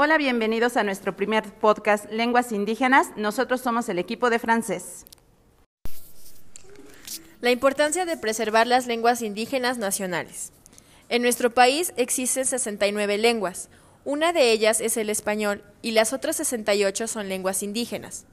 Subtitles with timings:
[0.00, 3.08] Hola, bienvenidos a nuestro primer podcast Lenguas Indígenas.
[3.16, 5.04] Nosotros somos el equipo de francés.
[7.40, 10.52] La importancia de preservar las lenguas indígenas nacionales.
[11.08, 13.70] En nuestro país existen 69 lenguas.
[14.04, 18.24] Una de ellas es el español y las otras 68 son lenguas indígenas.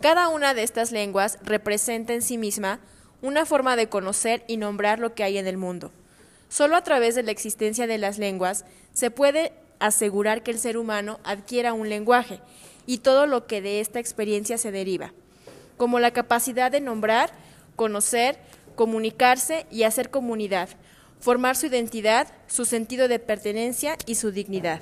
[0.00, 2.80] Cada una de estas lenguas representa en sí misma
[3.20, 5.92] una forma de conocer y nombrar lo que hay en el mundo.
[6.48, 8.64] Solo a través de la existencia de las lenguas
[8.94, 12.40] se puede asegurar que el ser humano adquiera un lenguaje
[12.86, 15.12] y todo lo que de esta experiencia se deriva,
[15.76, 17.30] como la capacidad de nombrar,
[17.74, 18.38] conocer,
[18.76, 20.68] comunicarse y hacer comunidad,
[21.18, 24.80] formar su identidad, su sentido de pertenencia y su dignidad.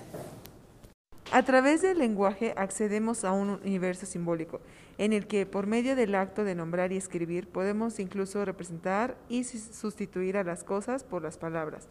[1.30, 4.60] A través del lenguaje accedemos a un universo simbólico,
[4.96, 9.44] en el que por medio del acto de nombrar y escribir podemos incluso representar y
[9.44, 11.86] sustituir a las cosas por las palabras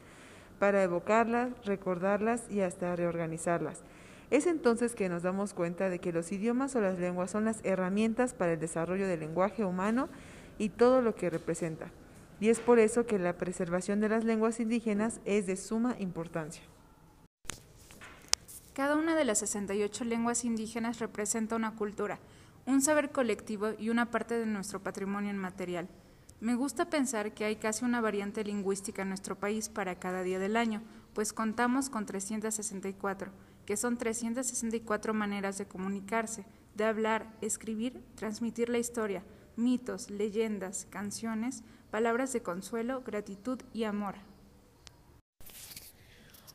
[0.59, 3.83] para evocarlas, recordarlas y hasta reorganizarlas.
[4.29, 7.63] Es entonces que nos damos cuenta de que los idiomas o las lenguas son las
[7.63, 10.09] herramientas para el desarrollo del lenguaje humano
[10.57, 11.91] y todo lo que representa.
[12.39, 16.61] Y es por eso que la preservación de las lenguas indígenas es de suma importancia.
[18.73, 22.19] Cada una de las 68 lenguas indígenas representa una cultura,
[22.67, 25.87] un saber colectivo y una parte de nuestro patrimonio inmaterial.
[26.39, 30.37] Me gusta pensar que hay casi una variante lingüística en nuestro país para cada día
[30.37, 33.31] del año, pues contamos con 364,
[33.65, 39.23] que son 364 maneras de comunicarse, de hablar, escribir, transmitir la historia,
[39.55, 44.15] mitos, leyendas, canciones, palabras de consuelo, gratitud y amor.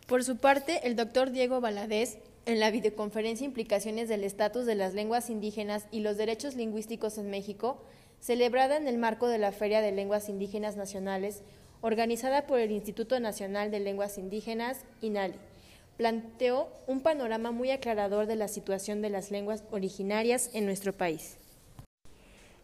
[0.07, 4.95] Por su parte, el doctor Diego Valadez, en la videoconferencia Implicaciones del Estatus de las
[4.95, 7.83] Lenguas Indígenas y los Derechos Lingüísticos en México,
[8.21, 11.43] celebrada en el marco de la Feria de Lenguas Indígenas Nacionales,
[11.81, 15.35] organizada por el Instituto Nacional de Lenguas Indígenas, INALI.
[15.97, 21.37] Planteó un panorama muy aclarador de la situación de las lenguas originarias en nuestro país.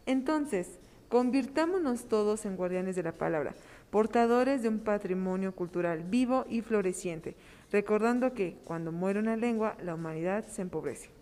[0.05, 0.79] Entonces,
[1.09, 3.55] convirtámonos todos en guardianes de la palabra,
[3.89, 7.35] portadores de un patrimonio cultural vivo y floreciente,
[7.71, 11.18] recordando que cuando muere una lengua, la humanidad se empobrece.